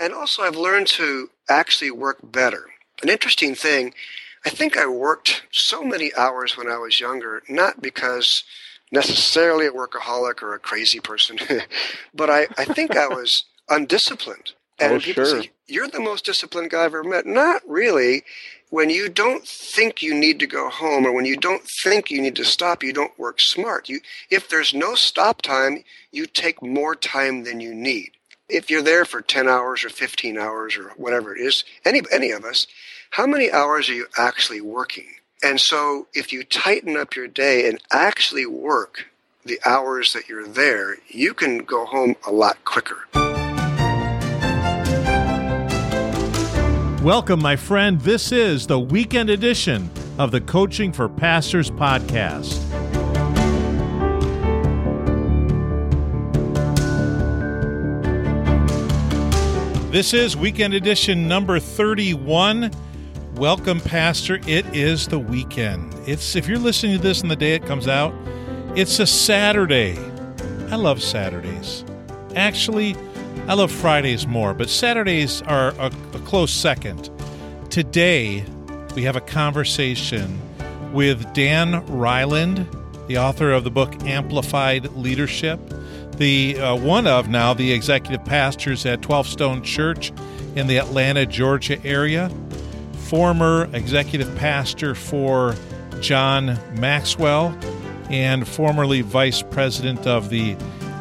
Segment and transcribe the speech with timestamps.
[0.00, 2.66] And also, I've learned to actually work better.
[3.02, 3.94] An interesting thing,
[4.44, 8.44] I think I worked so many hours when I was younger, not because
[8.90, 11.38] necessarily a workaholic or a crazy person,
[12.14, 14.52] but I, I think I was undisciplined.
[14.78, 15.42] And oh, people sure.
[15.42, 17.26] say, You're the most disciplined guy I've ever met.
[17.26, 18.22] Not really.
[18.70, 22.20] When you don't think you need to go home or when you don't think you
[22.20, 23.88] need to stop, you don't work smart.
[23.88, 28.12] You, if there's no stop time, you take more time than you need.
[28.50, 32.30] If you're there for 10 hours or 15 hours or whatever it is, any, any
[32.30, 32.66] of us,
[33.10, 35.04] how many hours are you actually working?
[35.42, 39.10] And so if you tighten up your day and actually work
[39.44, 42.96] the hours that you're there, you can go home a lot quicker.
[47.02, 48.00] Welcome, my friend.
[48.00, 52.64] This is the weekend edition of the Coaching for Pastors podcast.
[59.90, 62.70] This is weekend edition number 31.
[63.36, 64.38] Welcome, Pastor.
[64.46, 65.94] It is the weekend.
[66.06, 68.12] It's if you're listening to this on the day it comes out,
[68.76, 69.98] it's a Saturday.
[70.70, 71.86] I love Saturdays.
[72.36, 72.96] Actually,
[73.46, 77.08] I love Fridays more, but Saturdays are a, a close second.
[77.70, 78.44] Today,
[78.94, 80.38] we have a conversation
[80.92, 82.66] with Dan Reiland,
[83.06, 85.58] the author of the book Amplified Leadership,
[86.18, 90.12] the uh, one of now the executive pastors at 12 Stone Church
[90.56, 92.30] in the Atlanta, Georgia area
[93.08, 95.54] former executive pastor for
[96.00, 97.58] John Maxwell
[98.10, 100.54] and formerly vice president of the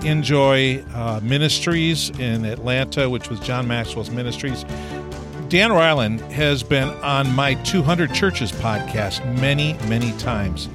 [0.03, 4.63] INJOY uh, Ministries in Atlanta, which was John Maxwell's ministries.
[5.49, 10.69] Dan Reiland has been on my 200 Churches podcast many, many times.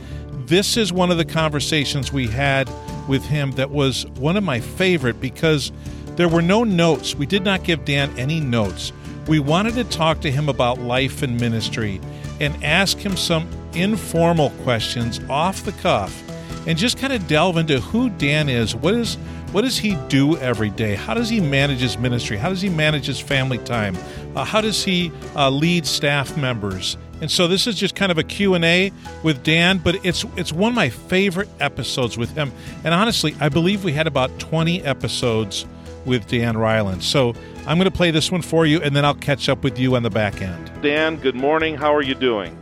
[0.53, 2.71] This is one of the conversations we had
[3.09, 5.73] with him that was one of my favorite because
[6.17, 7.15] there were no notes.
[7.15, 8.93] We did not give Dan any notes.
[9.27, 12.03] We wanted to talk to him about life and ministry
[12.39, 16.23] and ask him some informal questions off the cuff
[16.69, 18.77] and just kind of delve into who Dan is.
[18.77, 19.15] What is
[19.53, 20.97] what does he do every day?
[20.97, 22.37] How does he manage his ministry?
[22.37, 23.97] How does he manage his family time?
[24.37, 26.99] Uh, how does he uh, lead staff members?
[27.23, 28.91] And so this is just kind of a Q&A
[29.23, 32.51] with Dan, but it's it's one of my favorite episodes with him.
[32.83, 35.65] And honestly, I believe we had about 20 episodes
[36.05, 37.01] with Dan Reiland.
[37.03, 37.33] So
[37.65, 39.95] I'm going to play this one for you, and then I'll catch up with you
[39.95, 40.73] on the back end.
[40.83, 41.77] Dan, good morning.
[41.77, 42.59] How are you doing?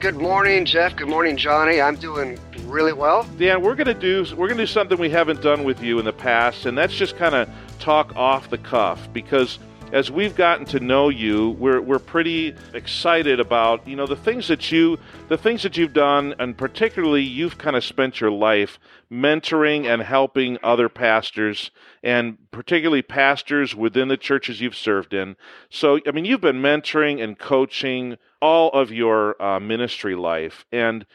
[0.00, 0.96] Good morning, Jeff.
[0.96, 1.80] Good morning, Johnny.
[1.80, 3.22] I'm doing really well.
[3.38, 6.00] Dan, we're going to do we're going to do something we haven't done with you
[6.00, 9.60] in the past, and that's just kind of talk off the cuff because
[9.94, 14.48] as we've gotten to know you, we're, we're pretty excited about you know the things
[14.48, 18.80] that you the things that you've done, and particularly you've kind of spent your life
[19.10, 21.70] mentoring and helping other pastors,
[22.02, 25.36] and particularly pastors within the churches you've served in.
[25.70, 31.06] So, I mean, you've been mentoring and coaching all of your uh, ministry life, and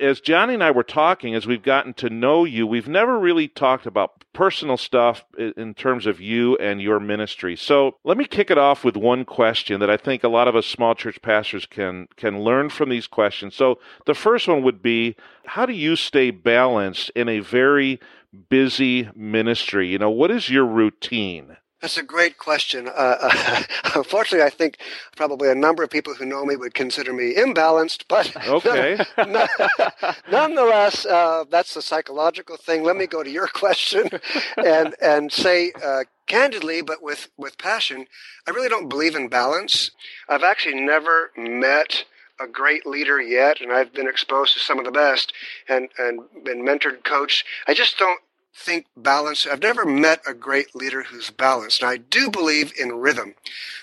[0.00, 3.48] as Johnny and I were talking, as we've gotten to know you, we've never really
[3.48, 7.54] talked about personal stuff in terms of you and your ministry.
[7.54, 10.56] So let me kick it off with one question that I think a lot of
[10.56, 13.54] us small church pastors can can learn from these questions.
[13.54, 18.00] So the first one would be, how do you stay balanced in a very
[18.48, 19.88] busy ministry?
[19.88, 21.56] You know, what is your routine?
[21.84, 22.88] That's a great question.
[22.88, 22.90] Uh,
[23.20, 23.62] uh,
[23.94, 24.78] unfortunately, I think
[25.16, 28.96] probably a number of people who know me would consider me imbalanced, but okay.
[30.30, 32.84] nonetheless, uh, that's the psychological thing.
[32.84, 34.08] Let me go to your question
[34.56, 38.06] and and say uh, candidly, but with with passion.
[38.48, 39.90] I really don't believe in balance.
[40.26, 42.06] I've actually never met
[42.40, 45.34] a great leader yet, and I've been exposed to some of the best
[45.68, 47.44] and and been mentored, coached.
[47.68, 48.20] I just don't
[48.54, 49.46] think balance.
[49.46, 51.82] I've never met a great leader who's balanced.
[51.82, 53.34] And I do believe in rhythm.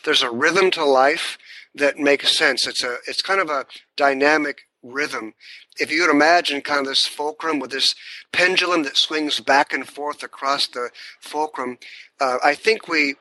[0.06, 1.38] There's a rhythm to life
[1.76, 2.66] that makes sense.
[2.66, 3.66] It's a, it's kind of a
[3.96, 5.34] dynamic rhythm.
[5.78, 7.96] If you could imagine kind of this fulcrum with this
[8.32, 10.90] pendulum that swings back and forth across the
[11.20, 11.78] fulcrum,
[12.20, 13.16] uh, I think we,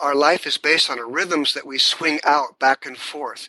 [0.00, 3.48] our life is based on rhythms that we swing out back and forth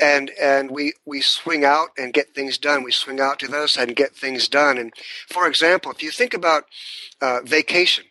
[0.00, 2.82] and and we we swing out and get things done.
[2.82, 4.78] We swing out to the other side and get things done.
[4.78, 4.92] And
[5.28, 6.64] for example, if you think about
[7.20, 8.04] uh, vacation,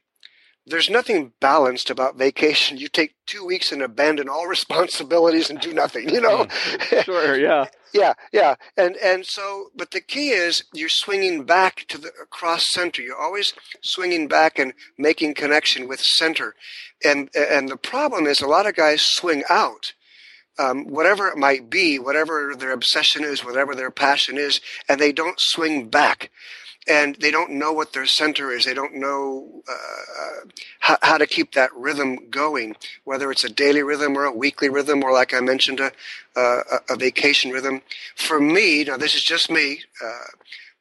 [0.66, 2.78] there's nothing balanced about vacation.
[2.78, 6.10] You take two weeks and abandon all responsibilities and do nothing.
[6.10, 6.46] You know.
[6.50, 7.02] Hmm.
[7.02, 7.38] sure.
[7.38, 7.66] Yeah.
[7.94, 8.14] yeah.
[8.32, 8.56] Yeah.
[8.78, 13.02] And and so, but the key is you're swinging back to the across center.
[13.02, 16.56] You're always swinging back and making connection with center.
[17.04, 19.94] And and the problem is a lot of guys swing out
[20.60, 25.12] um, whatever it might be, whatever their obsession is, whatever their passion is, and they
[25.14, 26.30] don't swing back.
[26.88, 28.66] and they don't know what their center is.
[28.66, 33.84] They don't know uh, how, how, to keep that rhythm going, whether it's a daily
[33.84, 35.92] rhythm or a weekly rhythm, or like I mentioned, a,
[36.36, 37.82] a, a vacation rhythm.
[38.16, 39.84] For me, now this is just me.
[40.04, 40.28] Uh,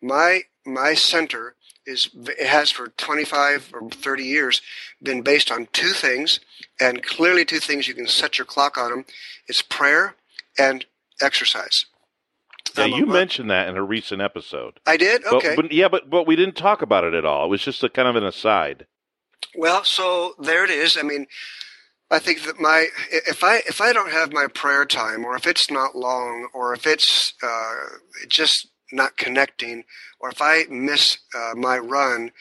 [0.00, 1.54] my my center
[1.88, 4.62] is it has for 25 or 30 years
[5.02, 6.40] been based on two things,
[6.80, 9.04] and clearly two things you can set your clock on them.
[9.46, 10.14] It's prayer
[10.58, 10.84] and
[11.20, 11.86] exercise.
[12.76, 14.78] Yeah, you mentioned that in a recent episode.
[14.86, 15.24] I did.
[15.24, 15.56] Okay.
[15.56, 17.46] But, but, yeah, but but we didn't talk about it at all.
[17.46, 18.86] It was just a kind of an aside.
[19.56, 20.96] Well, so there it is.
[20.96, 21.26] I mean,
[22.10, 25.46] I think that my if I if I don't have my prayer time, or if
[25.46, 27.74] it's not long, or if it's uh,
[28.28, 29.84] just not connecting,
[30.20, 32.32] or if I miss uh, my run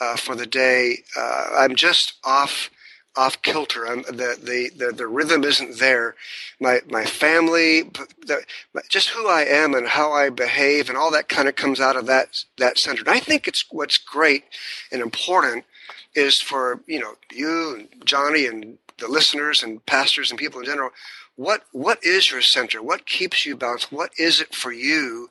[0.00, 2.70] uh, for the day, uh, I'm just off
[3.16, 3.86] off kilter.
[3.86, 6.14] I'm, the, the, the, the rhythm isn't there.
[6.60, 7.82] My, my family,
[8.26, 8.44] the,
[8.88, 11.96] just who I am and how I behave and all that kind of comes out
[11.96, 13.02] of that, that center.
[13.02, 14.44] And I think it's what's great
[14.90, 15.64] and important
[16.14, 20.66] is for, you know, you and Johnny and the listeners and pastors and people in
[20.66, 20.90] general.
[21.36, 22.82] What, what is your center?
[22.82, 23.92] What keeps you balanced?
[23.92, 25.30] What is it for you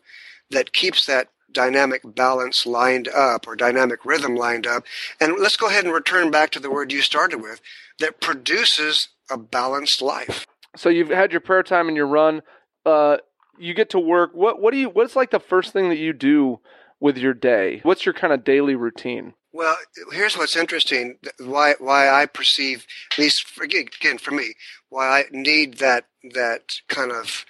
[0.54, 4.84] that keeps that dynamic balance lined up or dynamic rhythm lined up.
[5.20, 7.62] And let's go ahead and return back to the word you started with
[8.00, 10.48] that produces a balanced life.
[10.76, 12.42] So you've had your prayer time and your run.
[12.86, 13.18] Uh,
[13.58, 14.32] you get to work.
[14.34, 14.90] What what do you?
[14.90, 16.60] What's like the first thing that you do
[17.00, 17.82] with your day?
[17.84, 19.36] What's your kind of daily routine?
[19.52, 19.78] Well,
[20.12, 21.20] here's what's interesting.
[21.40, 24.54] Why why I perceive, at least for, again for me,
[24.90, 27.46] why I need that that kind of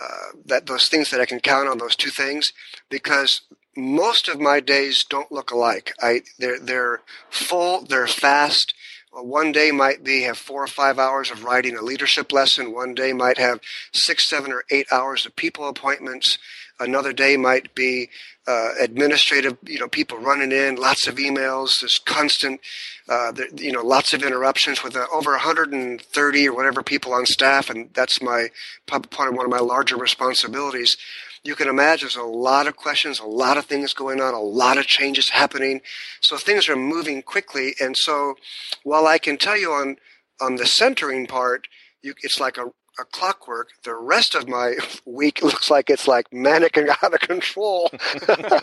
[0.00, 2.52] uh, that those things that I can count on those two things
[2.90, 3.42] because
[3.76, 5.92] most of my days don't look alike.
[6.00, 7.00] I they're they're
[7.30, 8.74] full, they're fast.
[9.12, 12.74] One day might be have four or five hours of writing a leadership lesson.
[12.74, 13.60] One day might have
[13.92, 16.38] six, seven, or eight hours of people appointments.
[16.78, 18.10] Another day might be
[18.46, 22.60] uh, administrative, you know, people running in, lots of emails, there's constant,
[23.08, 27.70] uh, you know, lots of interruptions with uh, over 130 or whatever people on staff,
[27.70, 28.48] and that's my
[28.86, 30.96] part of one of my larger responsibilities.
[31.42, 34.40] You can imagine there's a lot of questions, a lot of things going on, a
[34.40, 35.80] lot of changes happening.
[36.20, 38.34] So things are moving quickly, and so
[38.82, 39.96] while I can tell you on
[40.40, 41.66] on the centering part,
[42.02, 43.70] you, it's like a, a clockwork.
[43.84, 47.90] The rest of my week looks like it's like manic and out of control.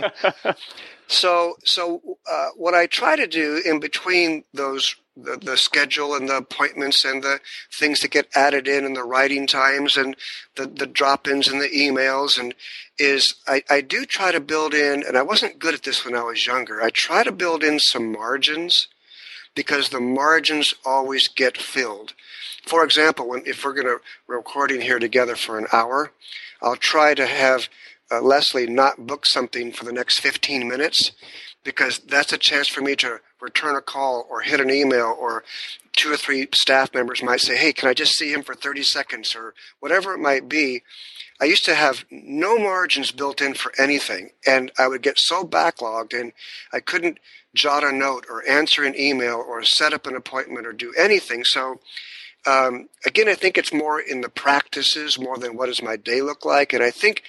[1.07, 6.27] so, so uh, what I try to do in between those the, the schedule and
[6.27, 7.39] the appointments and the
[7.71, 10.15] things that get added in and the writing times and
[10.55, 12.55] the, the drop-ins and the emails and
[12.97, 16.15] is I, I do try to build in and I wasn't good at this when
[16.15, 16.81] I was younger.
[16.81, 18.87] I try to build in some margins
[19.55, 22.13] because the margins always get filled.
[22.65, 26.11] For example, when, if we're going to recording here together for an hour,
[26.61, 27.67] I'll try to have
[28.11, 31.11] uh, Leslie not book something for the next 15 minutes
[31.63, 35.43] because that's a chance for me to return a call or hit an email or
[35.93, 38.83] two or three staff members might say, Hey, can I just see him for 30
[38.83, 40.83] seconds or whatever it might be.
[41.43, 45.43] I used to have no margins built in for anything and I would get so
[45.43, 46.31] backlogged and
[46.71, 47.19] I couldn't
[47.53, 51.43] jot a note or answer an email or set up an appointment or do anything.
[51.43, 51.81] So
[52.45, 56.21] um, again, I think it's more in the practices more than what does my day
[56.21, 56.71] look like.
[56.71, 57.23] And I think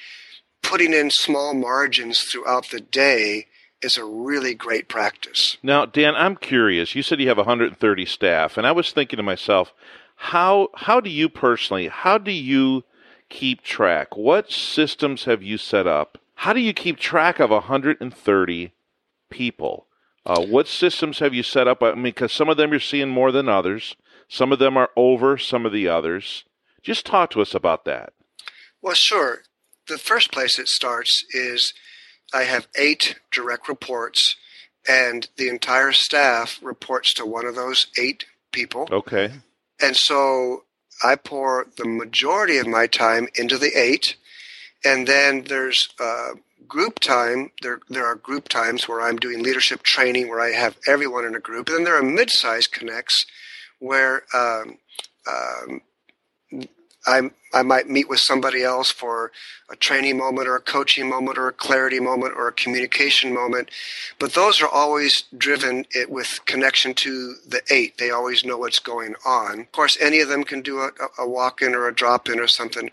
[0.62, 3.48] putting in small margins throughout the day
[3.82, 5.58] is a really great practice.
[5.60, 6.94] Now, Dan, I'm curious.
[6.94, 9.74] You said you have 130 staff, and I was thinking to myself,
[10.14, 12.84] how how do you personally, how do you
[13.28, 14.16] keep track?
[14.16, 16.18] What systems have you set up?
[16.36, 18.72] How do you keep track of 130
[19.30, 19.86] people?
[20.26, 21.82] Uh, what systems have you set up?
[21.82, 23.96] I mean, because some of them you're seeing more than others.
[24.28, 26.44] Some of them are over some of the others.
[26.82, 28.12] Just talk to us about that.
[28.80, 29.42] Well, sure.
[29.86, 31.74] The first place it starts is
[32.32, 34.36] I have eight direct reports,
[34.88, 38.88] and the entire staff reports to one of those eight people.
[38.90, 39.30] Okay.
[39.80, 40.64] And so
[41.04, 44.16] I pour the majority of my time into the eight,
[44.84, 46.30] and then there's uh,
[46.66, 47.50] group time.
[47.62, 51.34] There, there are group times where I'm doing leadership training, where I have everyone in
[51.34, 51.68] a group.
[51.68, 53.26] And then there are mid-sized connects
[53.78, 54.78] where um,
[55.30, 55.82] um,
[57.06, 59.30] I, I might meet with somebody else for
[59.70, 63.70] a training moment or a coaching moment or a clarity moment or a communication moment.
[64.18, 67.98] But those are always driven with connection to the eight.
[67.98, 69.60] They always know what's going on.
[69.60, 72.40] Of course, any of them can do a, a walk in or a drop in
[72.40, 72.90] or something.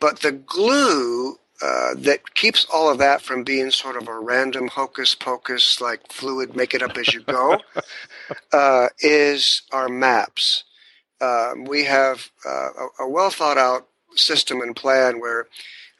[0.00, 4.68] But the glue uh, that keeps all of that from being sort of a random
[4.68, 7.58] hocus pocus, like fluid, make it up as you go,
[8.52, 10.64] uh, is our maps.
[11.20, 12.68] Um, we have uh,
[13.00, 15.46] a, a, well thought out system and plan where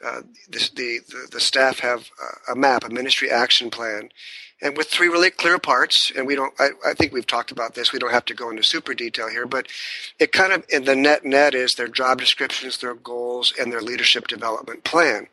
[0.04, 2.10] uh, the, the, the staff have
[2.50, 4.10] a map, a ministry action plan,
[4.60, 6.12] and with three really clear parts.
[6.16, 7.92] And we don't, I, I, think we've talked about this.
[7.92, 9.68] We don't have to go into super detail here, but
[10.18, 13.82] it kind of, in the net net is their job descriptions, their goals, and their
[13.82, 15.28] leadership development plan.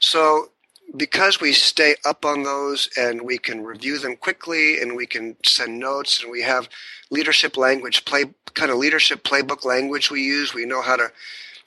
[0.00, 0.50] So
[0.96, 5.36] because we stay up on those and we can review them quickly and we can
[5.44, 6.68] send notes and we have
[7.10, 8.24] leadership language play
[8.54, 11.10] kind of leadership playbook language we use we know how to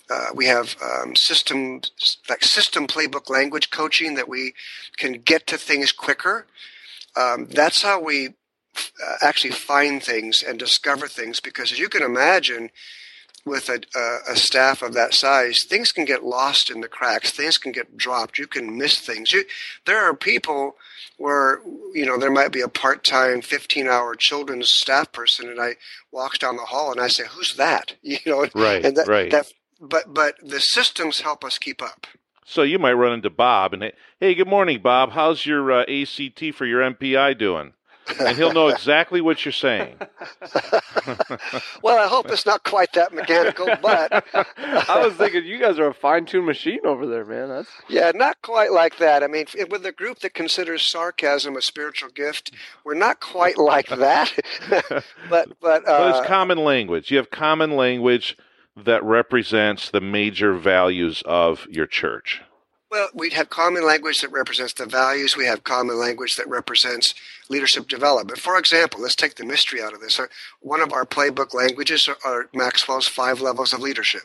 [0.10, 1.82] uh, we have um, system
[2.30, 4.54] like system playbook language coaching that we
[4.96, 6.48] can get to things quicker.
[7.16, 8.30] Um, that's how we
[8.78, 12.70] uh, actually find things and discover things because as you can imagine
[13.48, 17.32] with a, a, a, staff of that size things can get lost in the cracks
[17.32, 19.44] things can get dropped you can miss things you,
[19.86, 20.76] there are people
[21.18, 21.62] where
[21.94, 25.76] you know there might be a part-time 15-hour children's staff person and i
[26.12, 29.32] walks down the hall and i say who's that you know right and that, right
[29.32, 32.08] that but but the systems help us keep up.
[32.46, 35.12] So you might run into Bob and hey, good morning, Bob.
[35.12, 37.74] How's your uh, ACT for your MPI doing?
[38.20, 39.96] And he'll know exactly what you're saying.
[41.84, 44.26] well, I hope it's not quite that mechanical, but
[44.58, 47.50] I was thinking you guys are a fine-tuned machine over there, man.
[47.50, 49.24] That's yeah, not quite like that.
[49.24, 52.52] I mean, with a group that considers sarcasm a spiritual gift,
[52.84, 54.34] we're not quite like that.
[55.30, 57.12] but but, uh, but it's common language.
[57.12, 58.38] You have common language
[58.78, 62.42] that represents the major values of your church?
[62.90, 65.36] Well, we have common language that represents the values.
[65.36, 67.14] We have common language that represents
[67.50, 68.40] leadership development.
[68.40, 70.22] For example, let's take the mystery out of this.
[70.62, 74.22] One of our playbook languages are Maxwell's five levels of leadership.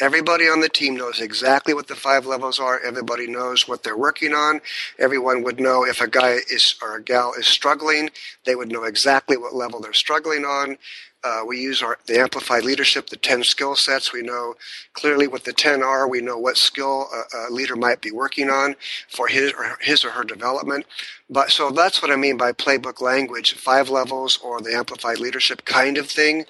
[0.00, 2.80] Everybody on the team knows exactly what the five levels are.
[2.80, 4.60] Everybody knows what they're working on.
[4.98, 8.10] Everyone would know if a guy is or a gal is struggling,
[8.46, 10.78] they would know exactly what level they're struggling on.
[11.22, 14.12] Uh, we use our the amplified leadership, the ten skill sets.
[14.12, 14.54] We know
[14.94, 16.08] clearly what the ten are.
[16.08, 18.74] We know what skill a, a, leader might be working on
[19.08, 20.86] for his or his or her development.
[21.28, 25.64] But so that's what I mean by playbook language, five levels or the amplified leadership
[25.66, 26.46] kind of thing.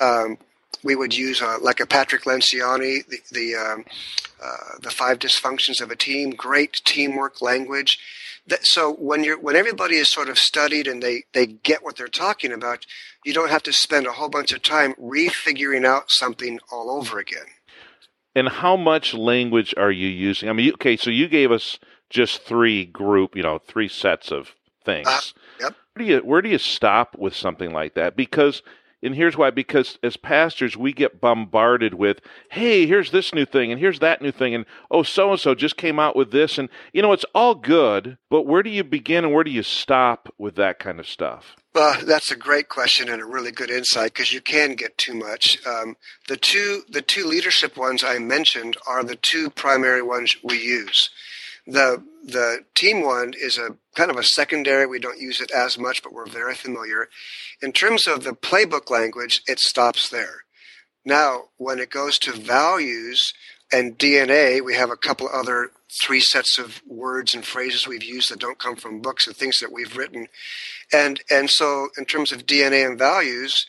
[0.00, 0.38] Um,
[0.82, 3.84] we would use uh, like a Patrick Lencioni, the the, um,
[4.42, 6.30] uh, the five dysfunctions of a team.
[6.30, 7.98] Great teamwork language
[8.48, 11.96] that, so when you're when everybody is sort of studied and they they get what
[11.96, 12.84] they're talking about,
[13.24, 17.18] you don't have to spend a whole bunch of time refiguring out something all over
[17.18, 17.46] again.
[18.34, 20.48] And how much language are you using?
[20.48, 21.78] I mean, okay, so you gave us
[22.10, 25.08] just three group, you know, three sets of things.
[25.08, 25.20] Uh,
[25.60, 25.76] yep.
[25.94, 28.16] Where do you where do you stop with something like that?
[28.16, 28.62] Because
[29.02, 33.70] and here's why because as pastors we get bombarded with hey here's this new thing
[33.70, 36.58] and here's that new thing and oh so and so just came out with this
[36.58, 39.62] and you know it's all good but where do you begin and where do you
[39.62, 43.70] stop with that kind of stuff well, that's a great question and a really good
[43.70, 45.64] insight because you can get too much.
[45.64, 50.60] Um, the two the two leadership ones I mentioned are the two primary ones we
[50.60, 51.10] use.
[51.68, 54.86] The the team one is a kind of a secondary.
[54.86, 57.08] We don't use it as much, but we're very familiar.
[57.60, 60.44] In terms of the playbook language, it stops there.
[61.04, 63.32] Now, when it goes to values
[63.70, 65.70] and DNA, we have a couple other
[66.02, 69.58] three sets of words and phrases we've used that don't come from books and things
[69.60, 70.26] that we've written.
[70.90, 73.66] And and so in terms of DNA and values,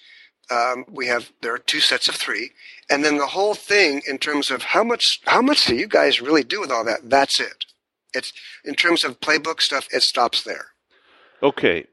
[0.50, 2.51] um, we have there are two sets of three,
[2.89, 6.22] and then the whole thing in terms of how much how much do you guys
[6.22, 7.10] really do with all that?
[7.10, 7.65] That's it.
[8.13, 9.87] It's in terms of playbook stuff.
[9.91, 10.67] It stops there.
[11.41, 11.85] Okay,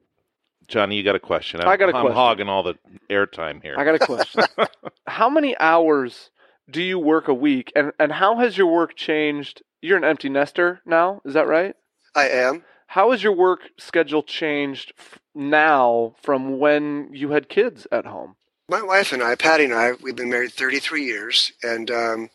[0.69, 1.61] Johnny, you got a question.
[1.61, 2.17] I'm, I got a I'm question.
[2.17, 2.75] hogging all the
[3.09, 3.77] airtime here.
[3.79, 4.45] I got a question.
[5.07, 6.31] how many hours
[6.69, 9.63] do you work a week, and and how has your work changed?
[9.83, 11.75] You're an empty nester now, is that right?
[12.15, 12.65] I am.
[12.89, 18.37] How has your work schedule changed f- now from when you had kids at home?
[18.69, 22.31] My wife and I, Patty and I, we've been married 33 years, and um,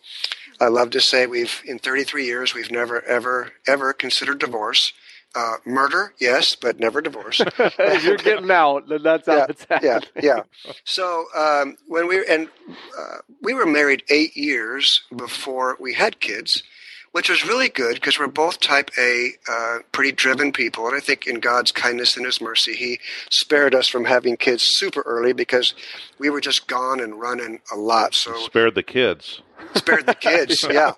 [0.62, 4.94] I love to say we've in 33 years we've never ever ever considered divorce.
[5.34, 7.42] Uh, murder, yes, but never divorce.
[8.04, 10.02] you're getting out, that's how yeah, it's happening.
[10.22, 10.74] Yeah, yeah.
[10.84, 12.50] So um, when we and
[12.98, 16.64] uh, we were married eight years before we had kids,
[17.12, 20.88] which was really good because we're both type A, uh, pretty driven people.
[20.88, 23.00] And I think in God's kindness and His mercy, He
[23.30, 25.74] spared us from having kids super early because
[26.20, 28.14] we were just gone and running a lot.
[28.14, 29.42] So spared the kids.
[29.76, 30.94] Spared the kids, yeah.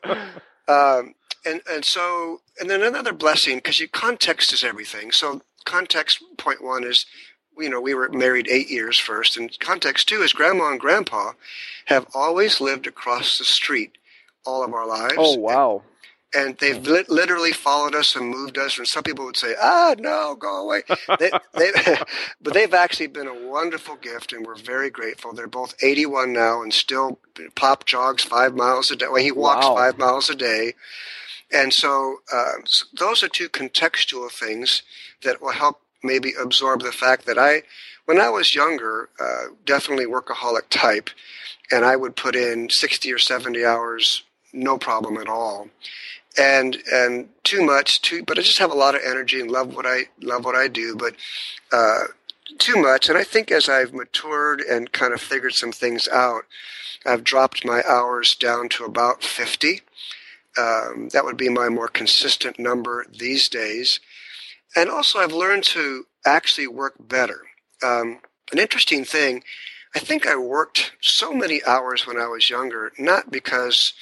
[0.67, 1.15] Um,
[1.45, 5.11] and and so and then another blessing because context is everything.
[5.11, 7.05] So context point one is
[7.57, 9.37] you know, we were married eight years first.
[9.37, 11.33] And context two is grandma and grandpa
[11.85, 13.97] have always lived across the street
[14.45, 15.15] all of our lives.
[15.17, 15.83] Oh, wow.
[16.35, 18.77] And they've li- literally followed us and moved us.
[18.77, 20.81] And some people would say, "Ah, no, go away."
[21.19, 21.71] they, they,
[22.41, 25.33] but they've actually been a wonderful gift, and we're very grateful.
[25.33, 27.19] They're both 81 now, and still
[27.55, 29.05] pop jogs five miles a day.
[29.09, 29.75] Well, he walks Wow.
[29.75, 30.73] five miles a day,
[31.51, 34.83] and so, uh, so those are two contextual things
[35.23, 37.63] that will help maybe absorb the fact that I,
[38.05, 41.09] when I was younger, uh, definitely workaholic type,
[41.71, 45.69] and I would put in 60 or 70 hours, no problem at all
[46.37, 49.75] and and too much too but i just have a lot of energy and love
[49.75, 51.15] what i love what i do but
[51.71, 52.03] uh
[52.59, 53.09] too much.
[53.09, 56.43] And i think as i've matured and kind of figured some things out
[57.05, 59.81] i've dropped my hours down to about 50
[60.55, 63.99] um, that would be my more consistent number these days.
[64.75, 67.41] And also i've learned to actually work better.
[67.83, 68.19] Um,
[68.51, 69.43] an interesting thing
[69.95, 73.93] i think i worked so many hours when i was younger not because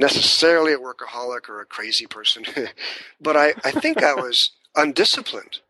[0.00, 2.44] necessarily a workaholic or a crazy person,
[3.20, 5.60] but I, I think I was undisciplined.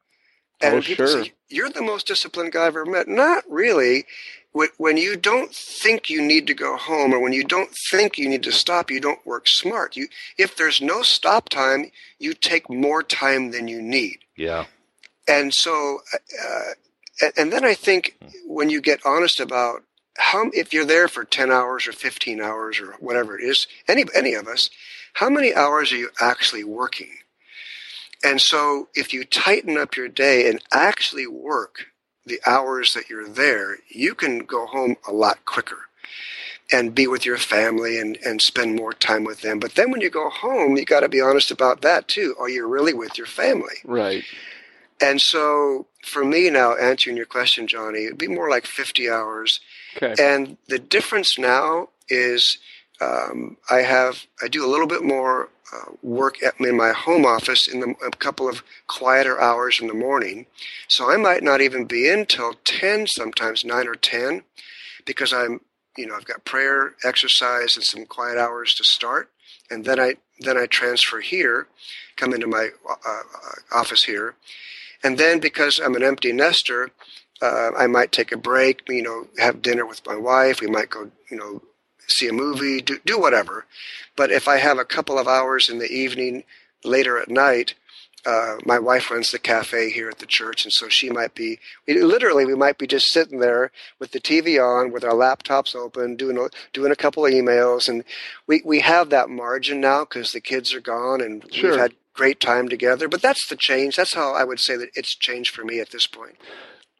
[0.62, 1.24] And Oh, people sure.
[1.24, 3.08] say, You're the most disciplined guy I've ever met.
[3.08, 4.06] Not really.
[4.52, 8.28] When- you don't think you need to go home or when you don't think you
[8.28, 9.96] need to stop, you don't work smart.
[9.96, 10.08] You,
[10.38, 14.66] if there's no stop time, you take more time than you need Yeah.
[15.28, 16.72] and so uh,
[17.22, 19.82] and- and then i think when you get honest about
[20.20, 24.04] how if you're there for 10 hours or 15 hours or whatever it is any
[24.14, 24.70] any of us
[25.14, 27.10] how many hours are you actually working?
[28.22, 31.86] And so if you tighten up your day and actually work
[32.26, 35.78] the hours that you're there you can go home a lot quicker
[36.72, 39.58] and be with your family and, and spend more time with them.
[39.58, 42.36] But then when you go home you got to be honest about that too.
[42.38, 43.76] Are you really with your family?
[43.84, 44.22] Right.
[45.00, 49.60] And so for me now, answering your question, Johnny, it'd be more like 50 hours.
[49.96, 50.14] Okay.
[50.18, 52.58] And the difference now is
[53.00, 57.24] um, I have, I do a little bit more uh, work at, in my home
[57.24, 60.46] office in the, a couple of quieter hours in the morning.
[60.88, 64.42] So I might not even be in till 10, sometimes 9 or 10,
[65.06, 65.60] because I'm,
[65.96, 69.30] you know, I've got prayer, exercise, and some quiet hours to start.
[69.70, 71.68] And then I, then I transfer here,
[72.16, 73.22] come into my uh, uh,
[73.72, 74.34] office here.
[75.02, 76.90] And then because I'm an empty nester,
[77.42, 80.60] uh, I might take a break, you know, have dinner with my wife.
[80.60, 81.62] We might go, you know,
[82.06, 83.66] see a movie, do, do whatever.
[84.16, 86.44] But if I have a couple of hours in the evening,
[86.84, 87.74] later at night,
[88.26, 91.58] uh, my wife runs the cafe here at the church, and so she might be
[91.86, 95.74] we, literally we might be just sitting there with the TV on, with our laptops
[95.74, 98.04] open, doing a, doing a couple of emails, and
[98.46, 101.70] we we have that margin now because the kids are gone, and Sure.
[101.70, 103.08] we've had great time together.
[103.08, 103.96] But that's the change.
[103.96, 106.36] That's how I would say that it's changed for me at this point.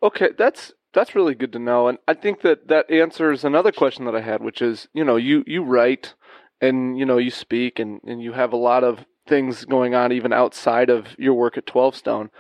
[0.03, 4.07] Okay, that's that's really good to know, and I think that that answers another question
[4.07, 6.15] that I had, which is, you know, you you write,
[6.61, 10.11] and you know, you speak, and and you have a lot of things going on
[10.11, 12.31] even outside of your work at Twelve Stone.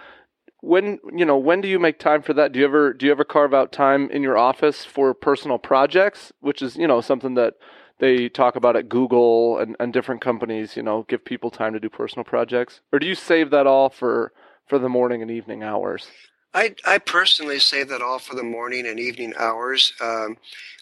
[0.62, 2.52] When you know, when do you make time for that?
[2.52, 6.32] Do you ever do you ever carve out time in your office for personal projects,
[6.40, 7.54] which is you know something that
[7.98, 11.80] they talk about at Google and, and different companies, you know, give people time to
[11.80, 14.32] do personal projects, or do you save that all for
[14.66, 16.08] for the morning and evening hours?
[16.52, 19.92] I, I personally save that all for the morning and evening hours.
[20.00, 20.36] Um,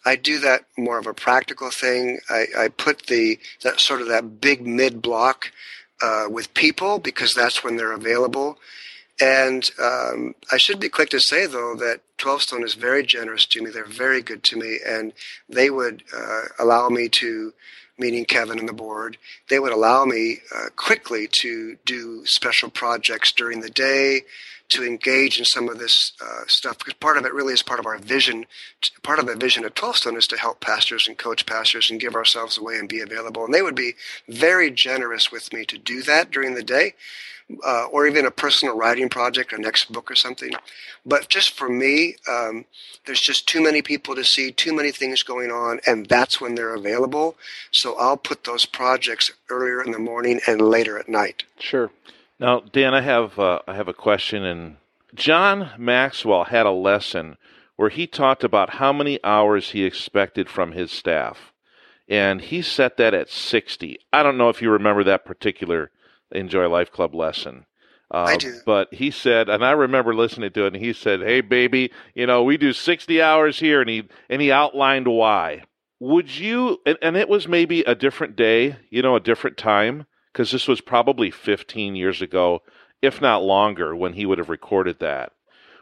[0.04, 2.20] I do that more of a practical thing.
[2.30, 5.52] I, I put the that sort of that big mid block
[6.00, 8.58] uh, with people because that's when they're available.
[9.20, 13.46] And um, I should be quick to say though that 12 Stone is very generous
[13.46, 13.70] to me.
[13.70, 15.12] They're very good to me, and
[15.48, 17.52] they would uh, allow me to,
[17.96, 23.32] meaning Kevin and the board, they would allow me uh, quickly to do special projects
[23.32, 24.22] during the day
[24.68, 27.80] to engage in some of this uh, stuff because part of it really is part
[27.80, 28.44] of our vision.
[29.02, 32.00] Part of the vision at 12 Stone is to help pastors and coach pastors and
[32.00, 33.44] give ourselves away and be available.
[33.44, 33.94] And they would be
[34.28, 36.94] very generous with me to do that during the day.
[37.64, 40.52] Uh, or even a personal writing project, a next book or something.
[41.06, 42.66] But just for me, um,
[43.06, 46.56] there's just too many people to see, too many things going on, and that's when
[46.56, 47.36] they're available.
[47.70, 51.44] So I'll put those projects earlier in the morning and later at night.
[51.58, 51.90] Sure.
[52.38, 54.76] Now, Dan, I have uh, I have a question, and
[55.14, 57.38] John Maxwell had a lesson
[57.76, 61.54] where he talked about how many hours he expected from his staff,
[62.10, 63.98] and he set that at sixty.
[64.12, 65.90] I don't know if you remember that particular
[66.34, 67.66] INJOY Life Club lesson.
[68.10, 68.58] Uh, I do.
[68.64, 72.26] But he said, and I remember listening to it, and he said, "Hey, baby, you
[72.26, 75.64] know we do sixty hours here," and he and he outlined why.
[76.00, 76.80] Would you?
[76.86, 80.68] And, and it was maybe a different day, you know, a different time because this
[80.68, 82.62] was probably 15 years ago,
[83.02, 85.32] if not longer, when he would have recorded that.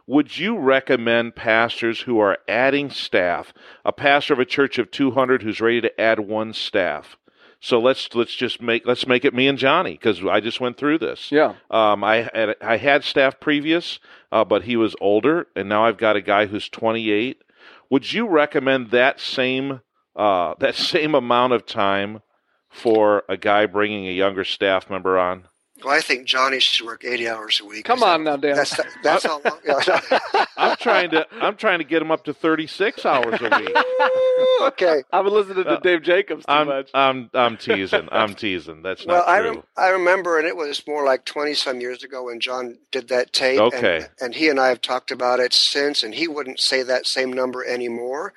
[0.07, 3.53] Would you recommend pastors who are adding staff,
[3.85, 7.19] a pastor of a church of 200 who's ready to add one staff,
[7.61, 10.77] So let's let's just make let's make it me and Johnny because I just went
[10.77, 11.33] through this.
[11.33, 11.55] Yeah.
[11.71, 13.99] Um, I had I had staff previous,
[14.31, 17.43] uh, but he was older, and now I've got a guy who's 28.
[17.91, 19.81] Would you recommend that same
[20.15, 22.21] uh, that same amount of time
[22.69, 25.45] for a guy bringing a younger staff member on?
[25.85, 27.85] Well, I think Johnny should work 80 hours a week.
[27.85, 28.57] Come on now, Dan.
[28.57, 29.59] That's that's how long.
[29.65, 30.45] Yeah.
[30.57, 33.77] I'm trying to I'm trying to get him up to 36 hours a week.
[34.63, 35.03] okay.
[35.13, 36.91] I've been listening to Uh, Dave Jacobs too I'm much.
[36.95, 38.09] I'm I'm teasing.
[38.11, 38.83] I'm teasing.
[38.83, 39.51] That's Well, not I, true.
[39.51, 43.09] rem- I remember, and it was more like 20 some years ago when John did
[43.09, 43.61] that tape.
[43.61, 43.97] Okay.
[43.99, 47.07] And, and he and I have talked about it since, and he wouldn't say that
[47.07, 48.33] same number anymore.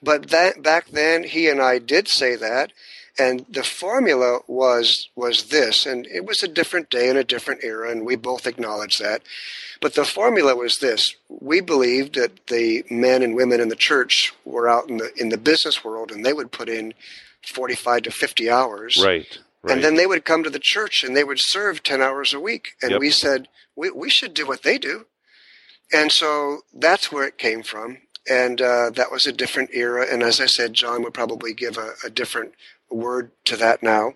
[0.00, 2.72] But that back then, he and I did say that.
[3.18, 7.64] And the formula was was this, and it was a different day and a different
[7.64, 9.22] era, and we both acknowledge that.
[9.80, 14.32] But the formula was this: we believed that the men and women in the church
[14.44, 16.94] were out in the in the business world, and they would put in
[17.44, 19.38] forty-five to fifty hours, right.
[19.62, 19.74] Right.
[19.74, 22.38] and then they would come to the church and they would serve 10 hours a
[22.38, 22.76] week.
[22.80, 23.00] And Yep.
[23.00, 25.06] we said, we, we should do what they do.
[25.92, 27.98] And so that's where it came from.
[28.30, 30.06] And uh, that was a different era.
[30.08, 32.52] And as I said, John would probably give a, a different
[32.90, 34.14] word to that now.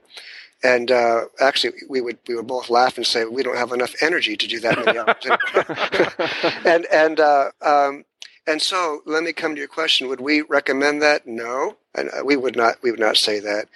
[0.65, 3.95] And uh, actually, we would we would both laugh and say we don't have enough
[4.01, 6.61] energy to do that many hours.
[6.65, 8.05] and and uh, um,
[8.47, 11.27] and so let me come to your question: Would we recommend that?
[11.27, 12.77] No, and uh, we would not.
[12.81, 13.67] We would not say that.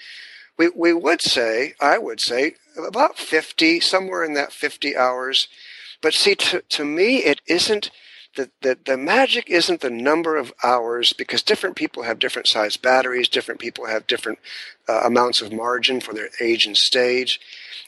[0.56, 5.48] We we would say, I would say, about fifty, somewhere in that fifty hours.
[6.00, 7.90] But see, to to me, it isn't.
[8.36, 12.76] The, the, the magic isn't the number of hours because different people have different size
[12.76, 14.38] batteries, different people have different
[14.88, 17.40] uh, amounts of margin for their age and stage.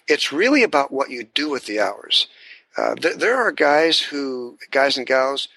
[0.06, 2.28] It's really about what you do with the hours.
[2.76, 5.48] Uh, th- there are guys who, guys and gals,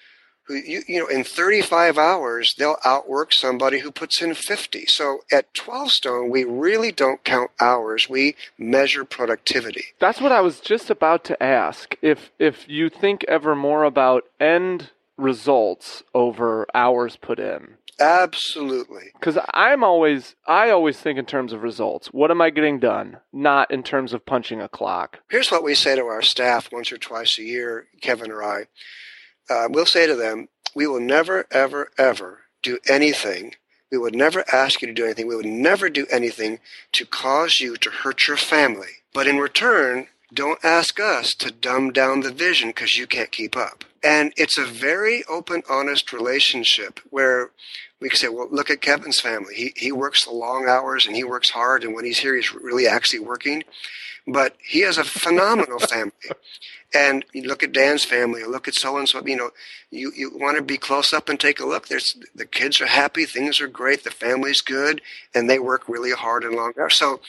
[0.54, 4.86] you you know in 35 hours they'll outwork somebody who puts in 50.
[4.86, 8.08] So at 12 stone we really don't count hours.
[8.08, 9.86] We measure productivity.
[9.98, 11.96] That's what I was just about to ask.
[12.02, 17.76] If if you think ever more about end results over hours put in.
[18.00, 19.10] Absolutely.
[19.12, 22.08] Because I'm always, I always think in terms of results.
[22.08, 23.18] What am I getting done?
[23.32, 25.20] Not in terms of punching a clock.
[25.30, 28.64] Here's what we say to our staff once or twice a year, Kevin or I.
[29.48, 33.54] Uh, we'll say to them, we will never, ever, ever do anything.
[33.90, 35.26] We would never ask you to do anything.
[35.26, 36.60] We would never do anything
[36.92, 39.02] to cause you to hurt your family.
[39.12, 43.56] But in return, don't ask us to dumb down the vision because you can't keep
[43.56, 43.84] up.
[44.02, 47.50] And it's a very open, honest relationship where
[48.00, 49.54] we can say, well, look at Kevin's family.
[49.54, 51.84] He, he works the long hours and he works hard.
[51.84, 53.62] And when he's here, he's really actually working.
[54.26, 56.12] But he has a phenomenal family.
[56.94, 59.24] And you look at Dan's family, or look at so and so.
[59.26, 59.50] You know,
[59.90, 61.88] you, you want to be close up and take a look.
[61.88, 65.02] There's the kids are happy, things are great, the family's good,
[65.34, 66.96] and they work really hard and long hours.
[66.96, 67.20] So,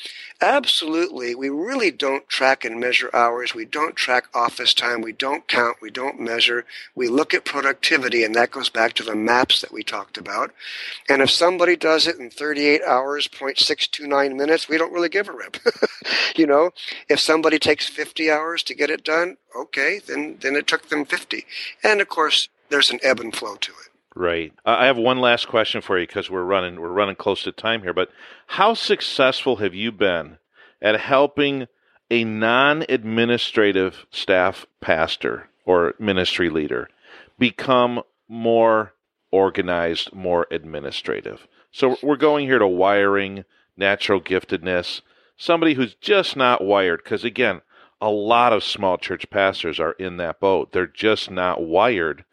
[0.41, 3.53] absolutely, we really don't track and measure hours.
[3.53, 5.01] We don't track office time.
[5.01, 5.77] We don't count.
[5.81, 6.65] We don't measure.
[6.95, 10.51] We look at productivity, and that goes back to the maps that we talked about.
[11.09, 15.33] And if somebody does it in 38 hours, 0.629 minutes, we don't really give a
[15.33, 15.57] rip.
[16.35, 16.71] you know,
[17.09, 21.05] if somebody takes 50 hours to get it done, okay, then then it took them
[21.05, 21.45] 50.
[21.83, 23.89] And of course, there's an ebb and flow to it.
[24.15, 24.53] Right.
[24.65, 27.81] I have one last question for you because we're running we're running close to time
[27.81, 27.93] here.
[27.93, 28.09] But
[28.47, 30.37] how successful have you been
[30.81, 31.67] at helping
[32.11, 36.89] a non-administrative staff pastor or ministry leader
[37.39, 38.93] become more
[39.31, 41.47] organized, more administrative?
[41.71, 45.01] So we're going here to wiring, natural giftedness,
[45.37, 47.03] somebody who's just not wired.
[47.03, 47.61] Because again,
[48.03, 50.73] a lot of small church pastors are in that boat.
[50.73, 52.25] They're just not wired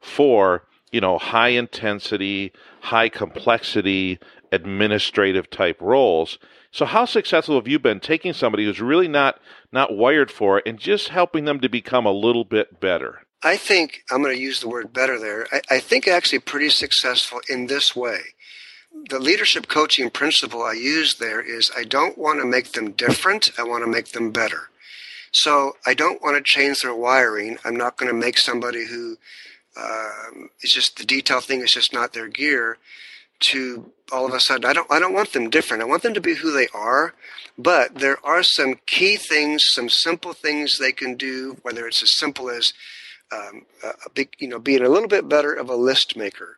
[0.00, 4.18] for you know high intensity high complexity
[4.52, 6.38] administrative type roles
[6.70, 9.38] so how successful have you been taking somebody who's really not
[9.72, 13.56] not wired for it and just helping them to become a little bit better I
[13.56, 15.46] think I'm going to use the word better there.
[15.52, 18.18] I, I think actually pretty successful in this way.
[19.10, 23.50] The leadership coaching principle I use there is I don't want to make them different.
[23.56, 24.70] I want to make them better.
[25.32, 27.58] So I don't want to change their wiring.
[27.64, 29.16] I'm not going to make somebody who
[29.76, 32.78] um, is just the detail thing is just not their gear
[33.40, 35.82] to all of a sudden I don't I don't want them different.
[35.82, 37.14] I want them to be who they are,
[37.56, 42.16] but there are some key things, some simple things they can do, whether it's as
[42.16, 42.72] simple as
[43.30, 46.57] um, a big, you know, being a little bit better of a list maker,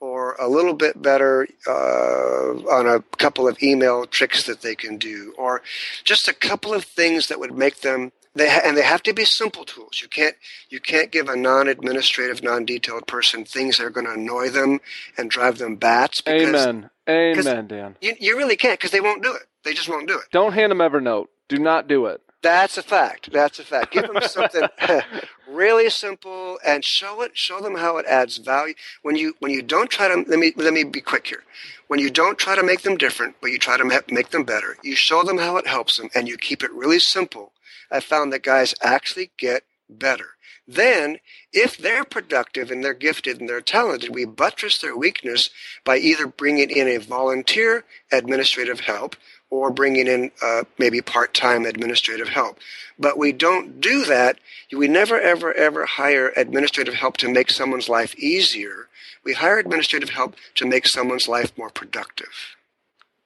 [0.00, 4.96] or a little bit better uh, on a couple of email tricks that they can
[4.96, 5.62] do, or
[6.04, 8.12] just a couple of things that would make them.
[8.34, 10.00] They ha- and they have to be simple tools.
[10.00, 10.36] You can't
[10.68, 14.80] you can't give a non-administrative, non-detailed person things that are going to annoy them
[15.18, 16.20] and drive them bats.
[16.20, 16.90] Because Amen.
[17.08, 17.96] Amen, Dan.
[18.00, 19.42] You, you really can't because they won't do it.
[19.64, 20.24] They just won't do it.
[20.30, 21.26] Don't hand them Evernote.
[21.48, 22.22] Do not do it.
[22.42, 23.30] That's a fact.
[23.32, 23.92] That's a fact.
[23.92, 24.68] Give them something
[25.48, 27.36] really simple and show it.
[27.36, 28.74] Show them how it adds value.
[29.02, 31.44] When you when you don't try to let me let me be quick here.
[31.88, 34.76] When you don't try to make them different, but you try to make them better,
[34.82, 37.52] you show them how it helps them, and you keep it really simple.
[37.90, 40.36] I found that guys actually get better.
[40.68, 41.18] Then,
[41.52, 45.50] if they're productive and they're gifted and they're talented, we buttress their weakness
[45.84, 49.16] by either bringing in a volunteer administrative help
[49.50, 52.58] or bringing in uh, maybe part-time administrative help.
[52.98, 54.38] But we don't do that.
[54.72, 58.88] We never, ever, ever hire administrative help to make someone's life easier.
[59.24, 62.56] We hire administrative help to make someone's life more productive.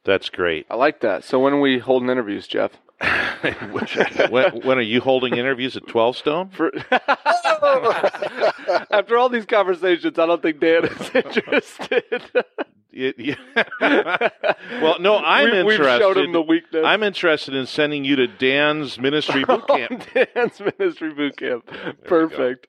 [0.05, 0.67] That's great.
[0.71, 1.25] I like that.
[1.25, 2.73] So when are we holding interviews, Jeff?
[4.31, 6.51] when, when, are you holding interviews at 12 Stone?
[6.51, 6.73] For...
[8.91, 12.05] After all these conversations, I don't think Dan is interested.
[12.93, 13.35] It, yeah.
[14.81, 15.81] well, no, I'm we, interested.
[15.81, 16.85] We've showed him the weakness.
[16.87, 20.05] I'm interested in sending you to Dan's ministry oh, boot camp.
[20.15, 21.69] Oh, Dan's ministry boot camp.
[22.05, 22.69] Perfect.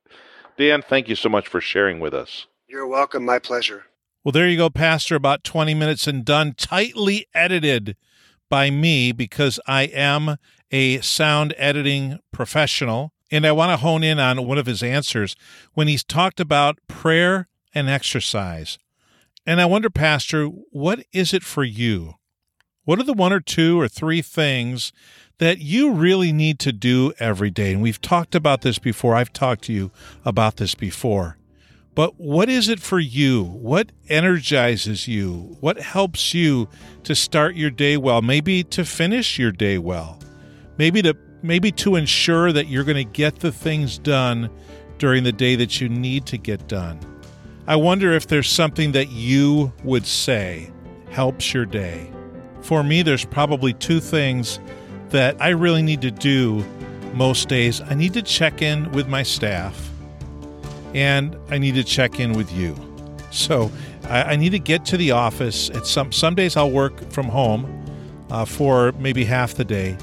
[0.58, 2.48] Dan, thank you so much for sharing with us.
[2.68, 3.24] You're welcome.
[3.24, 3.86] My pleasure.
[4.24, 5.16] Well, there you go, Pastor.
[5.16, 7.96] About 20 minutes and done, tightly edited
[8.50, 10.38] by me because I am
[10.72, 13.12] a sound editing professional.
[13.32, 15.36] And I want to hone in on one of his answers
[15.74, 18.78] when he's talked about prayer and exercise.
[19.46, 22.16] And I wonder, Pastor, what is it for you?
[22.84, 24.94] What are the one or two or three things
[25.40, 27.74] that you really need to do every day?
[27.74, 29.16] And we've talked about this before.
[29.16, 29.92] I've talked to you
[30.24, 31.38] about this before.
[31.96, 33.44] But what is it for you?
[33.44, 35.58] What energizes you?
[35.62, 36.68] What helps you
[37.04, 38.22] to start your day well?
[38.22, 40.20] Maybe to finish your day well.
[40.78, 44.50] Maybe to maybe to ensure that you're going to get the things done
[44.98, 47.00] during the day that you need to get done.
[47.68, 50.72] I wonder if there's something that you would say
[51.12, 52.12] helps your day.
[52.62, 54.60] For me, there's probably two things
[55.10, 56.66] that I really need to do
[57.14, 57.80] most days.
[57.80, 59.92] I need to check in with my staff,
[60.96, 62.76] and I need to check in with you.
[63.30, 63.70] So
[64.06, 65.70] I, I need to get to the office.
[65.70, 67.86] At some some days I'll work from home
[68.32, 69.98] uh, for maybe half the day,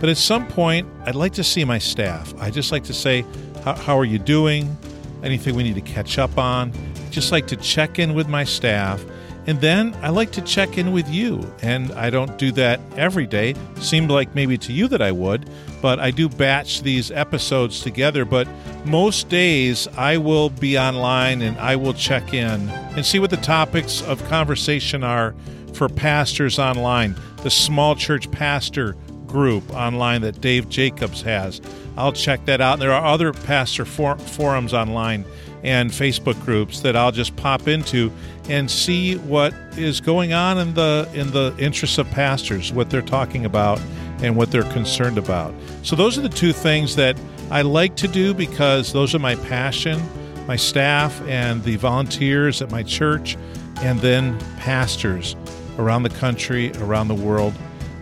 [0.00, 2.32] but at some point I'd like to see my staff.
[2.38, 3.26] I just like to say,
[3.64, 4.74] "How are you doing?
[5.22, 6.72] Anything we need to catch up on?"
[7.10, 9.02] just like to check in with my staff.
[9.46, 11.52] And then I like to check in with you.
[11.62, 13.54] And I don't do that every day.
[13.76, 15.48] Seemed like maybe to you that I would,
[15.80, 18.24] but I do batch these episodes together.
[18.24, 18.48] But
[18.84, 23.36] most days I will be online and I will check in and see what the
[23.36, 25.34] topics of conversation are
[25.74, 31.60] for pastors online, the small church pastor group online that Dave Jacobs has.
[31.96, 32.74] I'll check that out.
[32.74, 35.24] And there are other pastor for- forums online
[35.66, 38.12] and Facebook groups that I'll just pop into
[38.48, 43.02] and see what is going on in the in the interests of pastors, what they're
[43.02, 43.80] talking about
[44.22, 45.52] and what they're concerned about.
[45.82, 49.34] So those are the two things that I like to do because those are my
[49.34, 50.00] passion,
[50.46, 53.36] my staff and the volunteers at my church
[53.82, 55.34] and then pastors
[55.78, 57.54] around the country, around the world.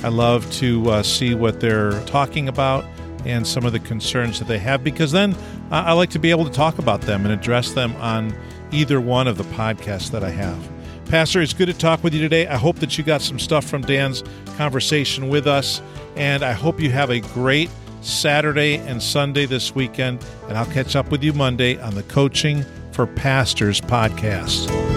[0.03, 2.85] I love to uh, see what they're talking about
[3.25, 5.35] and some of the concerns that they have because then
[5.71, 8.35] uh, I like to be able to talk about them and address them on
[8.71, 10.71] either one of the podcasts that I have.
[11.07, 12.47] Pastor, it's good to talk with you today.
[12.47, 14.25] I hope that you got some stuff from Dan's
[14.57, 15.83] conversation with us,
[16.17, 20.25] and I hope you have a great Saturday and Sunday this weekend.
[20.49, 24.94] And I'll catch up with you Monday on the Coaching for Pastors podcast.